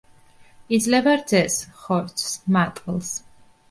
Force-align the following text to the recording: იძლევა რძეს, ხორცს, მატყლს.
იძლევა 0.77 1.15
რძეს, 1.21 1.61
ხორცს, 1.85 2.37
მატყლს. 2.59 3.19